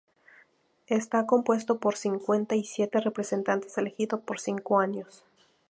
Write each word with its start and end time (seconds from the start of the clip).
Está 0.87 1.27
compuesto 1.27 1.77
por 1.77 1.95
cincuenta 1.95 2.55
y 2.55 2.63
siete 2.63 2.99
representantes 3.01 3.77
elegidos 3.77 4.19
por 4.21 4.39
cinco 4.39 4.79
años. 4.79 5.25